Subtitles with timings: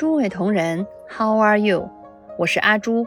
[0.00, 1.86] 诸位同仁，How are you？
[2.38, 3.06] 我是阿朱，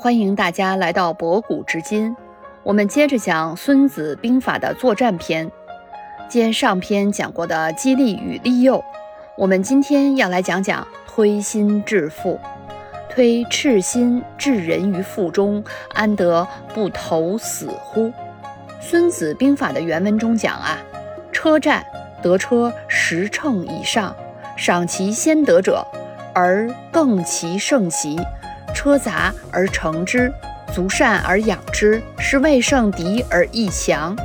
[0.00, 2.16] 欢迎大家来到博古知今。
[2.62, 5.52] 我们接着讲《孙子兵法》的作战篇，
[6.30, 8.82] 接上篇讲过的激励与利诱，
[9.36, 12.40] 我们今天要来讲讲推心置腹。
[13.10, 15.62] 推赤心置人于腹中，
[15.92, 18.10] 安得不投死乎？
[18.80, 20.78] 孙子兵法的原文中讲啊，
[21.32, 21.84] 车战
[22.22, 24.16] 得车十乘以上，
[24.56, 25.86] 赏其先得者。
[26.42, 28.18] 而更其胜其
[28.72, 30.32] 车杂而成之，
[30.72, 34.16] 足善而养之，是未胜敌而易强。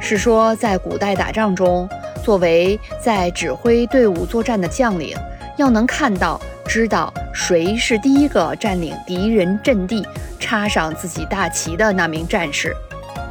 [0.00, 1.88] 是说，在古代打仗中，
[2.24, 5.16] 作为在指挥队伍作战的将领，
[5.56, 10.04] 要能看到、知道谁是第一个占领敌人阵地、
[10.40, 12.74] 插上自己大旗的那名战士，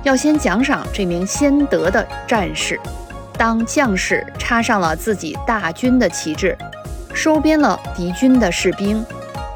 [0.03, 2.79] 要先奖赏这名先得的战士。
[3.37, 6.57] 当将士插上了自己大军的旗帜。
[7.17, 9.03] 收编了敌军的士兵，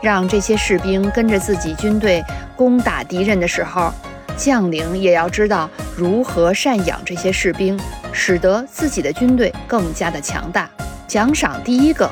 [0.01, 2.25] 让这些士兵跟着自己军队
[2.55, 3.93] 攻打敌人的时候，
[4.35, 7.79] 将领也要知道如何赡养这些士兵，
[8.11, 10.67] 使得自己的军队更加的强大。
[11.07, 12.09] 奖赏第一个，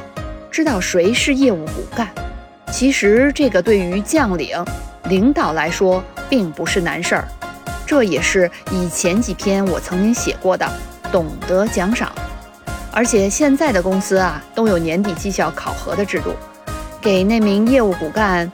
[0.51, 2.07] 知道谁是业务骨干。
[2.71, 4.63] 其实这个对于将领、
[5.05, 7.27] 领导来说并不是难事儿，
[7.87, 10.71] 这也是以前几篇我曾经写过的，
[11.11, 12.11] 懂得奖赏。
[12.99, 16.33] 而且现在的公司啊，都有年底绩效考核的制度，
[16.99, 18.51] 给那名业务骨干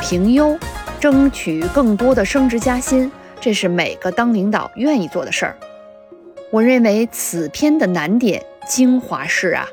[0.00, 0.58] 评优，
[0.98, 3.08] 争取更多的升职加薪，
[3.40, 5.56] 这是每个当领导愿意做的事儿。
[6.50, 9.68] 我认为此篇的难点精华是啊，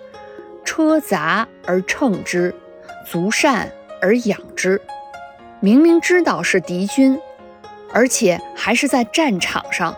[0.63, 2.53] 车杂而乘之，
[3.07, 3.71] 足善
[4.03, 4.79] 而养之。
[5.61, 7.19] 明明知道是敌军，
[7.91, 9.95] 而且还是在战场上，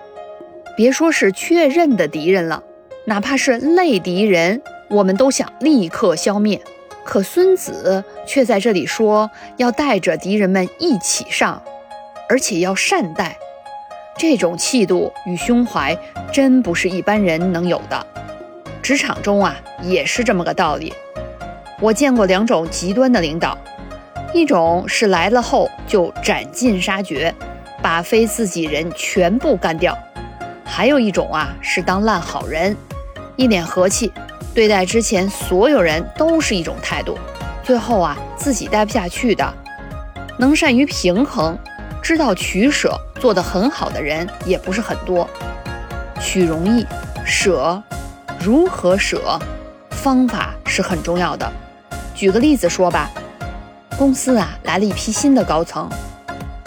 [0.78, 2.64] 别说是确认的敌人了。
[3.06, 6.62] 哪怕是类敌人，我们都想立刻消灭。
[7.04, 11.62] 可孙子却在这里说要带着敌人们一起上，
[12.30, 13.38] 而且要善待。
[14.18, 15.98] 这种气度与胸怀，
[16.32, 18.08] 真不是一般人能有的。
[18.82, 20.94] 职场中啊，也是这么个道理。
[21.82, 23.58] 我见过两种极端的领导，
[24.34, 27.36] 一种是来了后就斩尽杀绝，
[27.82, 29.94] 把非自己人全部干掉；
[30.64, 32.74] 还有一种啊，是当烂好人。
[33.36, 34.12] 一脸和气，
[34.54, 37.18] 对待之前所有人都是一种态度，
[37.64, 39.54] 最后啊自己待不下去的，
[40.38, 41.58] 能善于平衡，
[42.02, 45.28] 知道取舍，做得很好的人也不是很多。
[46.22, 46.86] 取容易，
[47.26, 47.82] 舍
[48.40, 49.40] 如何舍，
[49.90, 51.52] 方法是很重要的。
[52.14, 53.10] 举个例子说吧，
[53.98, 55.90] 公司啊来了一批新的高层，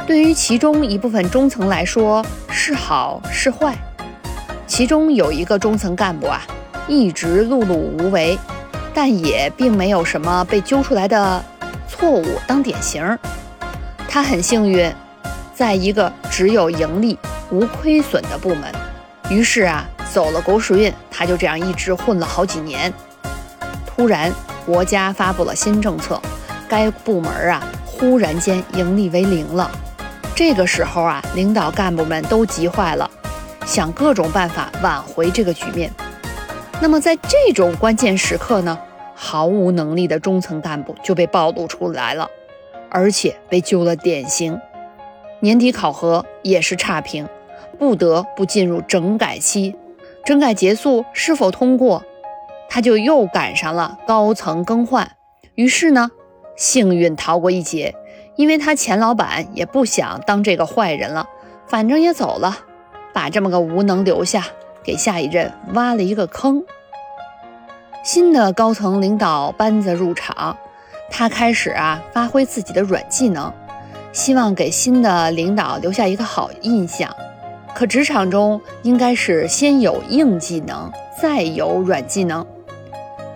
[0.07, 3.75] 对于其中一部分中层来说是好是坏，
[4.67, 6.43] 其中有一个中层干部啊。
[6.89, 8.39] 一直碌碌无为，
[8.95, 11.45] 但也并没有什么被揪出来的
[11.89, 13.19] 错误当典型。
[14.09, 14.89] 他很幸运，
[15.53, 17.19] 在一个只有盈利
[17.51, 18.73] 无亏损的部门，
[19.29, 22.93] 于是啊，走了狗屎运，他就这样一直混了好几年。
[23.85, 24.33] 突然，
[24.65, 26.23] 国家发布了新政策，
[26.69, 29.69] 该部门啊，忽然间盈利为零了。
[30.37, 33.11] 这个时候啊，领导干部们都急坏了，
[33.67, 35.91] 想各种办法挽回这个局面。
[36.81, 38.79] 那么在这种关键时刻呢，
[39.15, 42.31] 毫无能力的中层干部就被暴露出来了，
[42.89, 44.59] 而且被揪了典型。
[45.41, 47.29] 年底考核也是差评，
[47.79, 49.75] 不得不进入整改期。
[50.25, 52.03] 整改结束是否通过，
[52.69, 55.13] 他就又赶上了高层更换，
[55.55, 56.11] 于是呢，
[56.57, 57.95] 幸运逃过一劫，
[58.37, 61.29] 因为他前老板也不想当这个坏人了，
[61.69, 62.66] 反正也走了，
[63.17, 64.45] 把这么个无能留下。
[64.85, 66.63] 给下一任挖了一个坑。
[68.05, 70.57] 新的高层领导班子入场，
[71.11, 73.53] 他开始啊发挥自己的软技能，
[74.13, 77.11] 希望给新的领导留下一个好印象。
[77.75, 82.47] 可职场中应该是先有硬技能，再有软技能。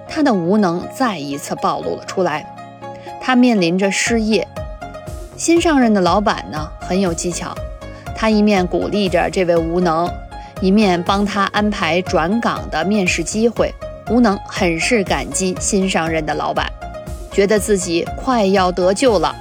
[0.09, 2.47] 他的无能再一次暴露了出来，
[3.21, 4.47] 他面临着失业。
[5.37, 7.53] 新上任的老板呢很有技巧，
[8.21, 10.07] 他一面鼓励着这位无能。
[10.61, 13.75] 一面帮他安排转岗的面试机会，
[14.11, 16.71] 吴能很是感激新上任的老板，
[17.33, 19.35] 觉得自己快要得救了。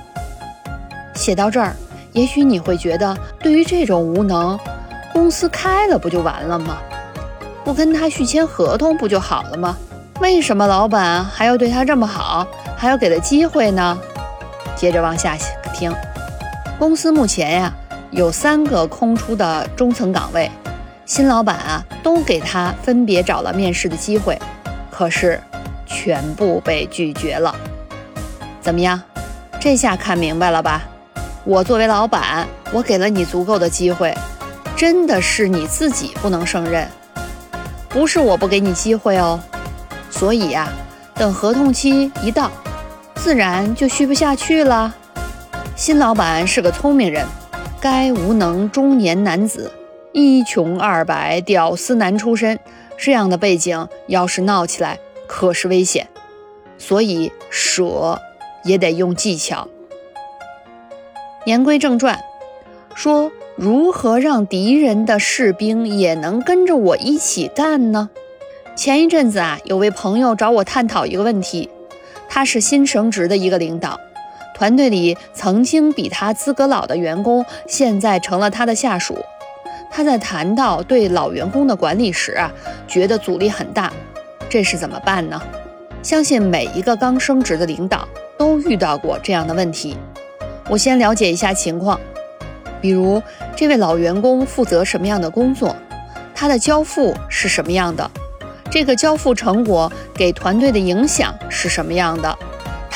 [1.13, 1.75] 写到这儿，
[2.13, 4.57] 也许你会觉得，对于这种无能，
[5.11, 6.77] 公司开了不就完了吗？
[7.65, 9.75] 不跟他续签合同不就好了吗？
[10.21, 12.47] 为什么老板还要对他这么好，
[12.77, 13.99] 还要给他机会呢？
[14.77, 15.35] 接着往下
[15.73, 15.93] 听，
[16.77, 17.73] 公司目前呀
[18.11, 20.49] 有三个空出的中层岗位。
[21.05, 24.39] 新老板啊，都给他分别找了面试的机会，
[24.91, 25.41] 可是
[25.85, 27.55] 全部被拒绝了。
[28.61, 29.01] 怎么样？
[29.59, 30.83] 这下看明白了吧？
[31.43, 34.15] 我作为老板，我给了你足够的机会，
[34.75, 36.87] 真的是你自己不能胜任，
[37.89, 39.39] 不是我不给你机会哦。
[40.11, 40.69] 所以呀，
[41.15, 42.51] 等合同期一到，
[43.15, 44.93] 自然就续不下去了。
[45.75, 47.25] 新老板是个聪明人，
[47.81, 49.71] 该无能中年男子，
[50.11, 52.59] 一穷二白，屌丝男出身，
[52.97, 56.09] 这样的背景要是闹起来，可是危险。
[56.77, 58.19] 所以舍
[58.65, 59.69] 也得用技巧。
[61.45, 62.19] 言归正传，
[62.95, 68.09] 说如何让敌人的士兵也能跟着我一起干呢？
[68.75, 71.69] 前一阵子啊，有位朋友找我探讨一个问题，
[72.27, 73.97] 他是新升职的一个领导。
[74.59, 79.17] 团队里曾经比他资格老的员工，现在成了他的下属。
[79.89, 82.51] 他在谈到对老员工的管理时啊，
[82.85, 83.89] 觉得阻力很大。
[84.49, 85.41] 这是怎么办呢？
[86.03, 88.05] 相信每一个刚升职的领导
[88.37, 89.95] 都遇到过这样的问题。
[90.67, 91.97] 我先了解一下情况，
[92.81, 93.23] 比如
[93.55, 95.73] 这位老员工负责什么样的工作，
[96.35, 98.11] 他的交付是什么样的，
[98.69, 102.37] 这个交付成果给团队的影响是什么样的。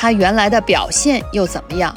[0.04, 1.96] 他原来的表现又怎么样？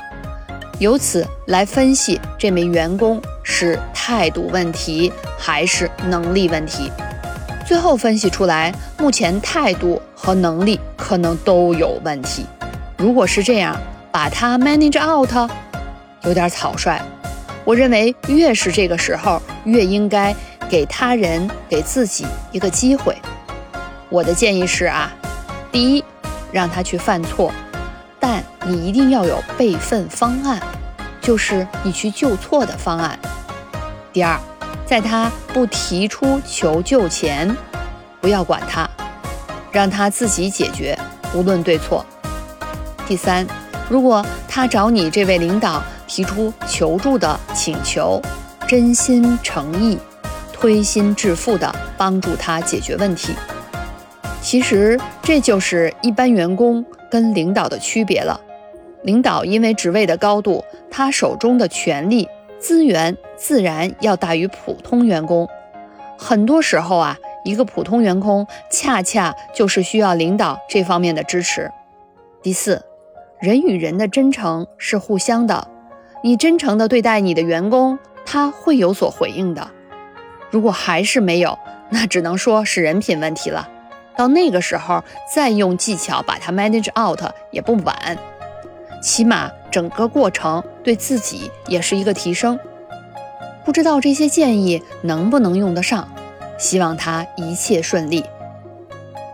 [0.80, 6.90] 由此来分析这名员工是态度问题还是能力问题。
[7.66, 12.46] 最后分析出来，目前态度和能力可能都有问题。
[12.96, 13.78] 如果是这样，
[14.10, 15.52] 把他 manage out，
[16.24, 17.02] 有点草率。
[17.66, 20.34] 我认为越是这个时候，越应该
[20.70, 23.14] 给他人、给自己一个机会。
[24.08, 25.12] 我的建议是啊，
[25.74, 26.06] 第一，
[26.54, 27.52] 让他去犯错。
[28.20, 30.62] 但你一定要有备份方案，
[31.22, 33.18] 就是你去纠错的方案。
[34.12, 34.40] 第二，
[34.86, 37.56] 在他不提出求救前，
[38.20, 38.90] 不要管他，
[39.72, 40.98] 让他自己解决，
[41.34, 42.06] 无论对错。
[43.06, 43.46] 第三，
[43.90, 48.22] 如果他找你这位领导提出求助的请求，
[48.68, 49.98] 真心诚意、
[50.52, 53.34] 推心置腹的帮助他解决问题。
[54.42, 56.84] 其实这就是一般员工。
[57.10, 58.40] 跟领导的区别了，
[59.04, 62.28] 领导因为职位的高度，他手中的权力
[62.60, 65.48] 资源自然要大于普通员工。
[66.18, 71.72] 很多时候啊，一个普通员工恰恰就是需要领导这方面的支持。
[72.42, 72.84] 第四，
[73.40, 75.68] 人与人的真诚是互相的，
[76.24, 79.70] 你真诚的对待你的员工，他会有所回应的。
[80.50, 81.58] 如果还是没有，
[81.90, 83.70] 那只能说是人品问题了。
[84.18, 85.04] 到那个时候
[85.34, 87.22] 再用技巧把它 manage out
[87.52, 88.18] 也不晚，
[89.02, 92.60] 起码整个过程对自己也是一个提升。
[93.64, 96.08] 不知道这些建议能不能用得上，
[96.58, 98.26] 希望他一切顺利。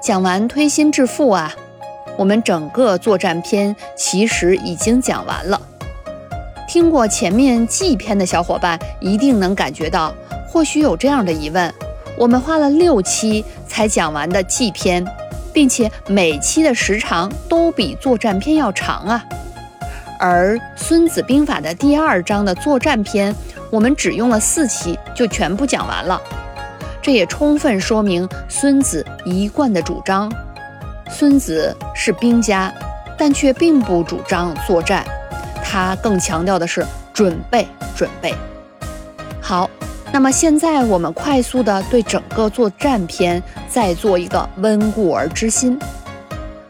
[0.02, 1.54] 讲完推心置腹啊，
[2.18, 5.62] 我们整个作战篇其实已经讲完了。
[6.68, 10.14] 听过前面 G 篇的小伙伴一定能感觉到，
[10.48, 11.72] 或许有这样的疑问。
[12.18, 15.06] 我们花了六期才讲完的纪篇，
[15.52, 19.24] 并且每期的时长都比作战篇要长啊。
[20.20, 23.36] 而《孙子兵法》的第二章的作战篇，
[23.70, 26.22] 我们只用了四期就全部讲完了。
[27.02, 30.32] 这也充分说明孙子一贯的主张。
[31.10, 32.74] 孙子是兵家，
[33.18, 35.06] 但却并不主张作战，
[35.62, 38.34] 他更强调的是准备，准备
[39.42, 39.70] 好。
[40.14, 45.76] 那么现在我们快速的对整个作战篇再做一个温故而知新。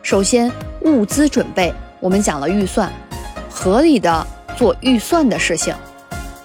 [0.01, 0.49] 首先，
[0.83, 2.89] 物资准备，我们讲了预算，
[3.49, 5.75] 合理的做预算的事情。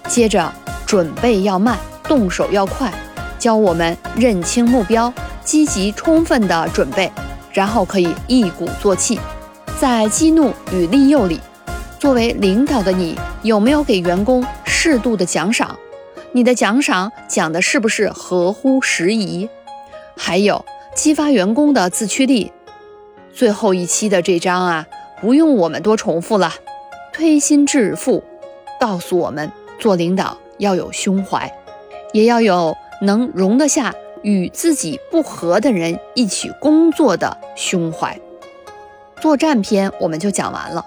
[0.09, 0.51] 接着，
[0.85, 2.91] 准备要慢，动手要快，
[3.39, 5.11] 教我们认清目标，
[5.45, 7.09] 积极充分的准备，
[7.53, 9.17] 然后可以一鼓作气。
[9.79, 11.39] 在激怒与利诱里，
[11.97, 15.73] 作为领导的你，有没有给员工适度的奖赏？
[16.31, 19.49] 你的奖赏讲的是不是合乎时宜？
[20.15, 20.63] 还有
[20.95, 22.51] 激发员工的自驱力。
[23.33, 24.87] 最后一期的这章啊，
[25.21, 26.53] 不用我们多重复了。
[27.11, 28.23] 推心置腹，
[28.79, 31.51] 告诉我们做领导要有胸怀，
[32.13, 38.19] 也要有能容得下与自己不合的人一起工作的胸怀。
[39.19, 40.85] 作战篇我们就讲完了，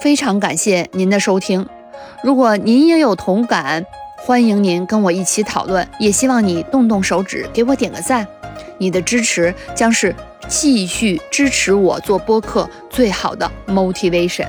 [0.00, 1.68] 非常感谢您的收听。
[2.22, 3.84] 如果您也有同感。
[4.22, 8.26] 欢迎您跟我一起讨论，也希望你动动手指给我点个赞，
[8.76, 10.14] 你的支持将是
[10.46, 14.46] 继续支持我做播客最好的 motivation。